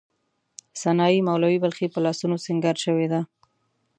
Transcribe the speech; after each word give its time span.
سنايي، 0.81 1.19
مولوی 1.27 1.57
بلخي 1.63 1.87
په 1.93 1.99
لاسونو 2.05 2.37
سینګار 2.45 2.77
شوې 2.85 3.07
دي. 3.11 3.21